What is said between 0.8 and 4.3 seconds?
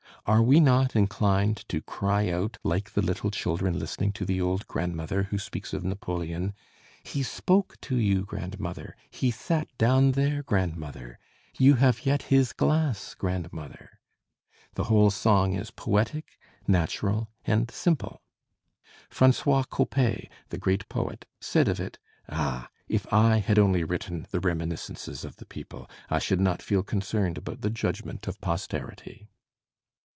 inclined to cry out, like the little children listening to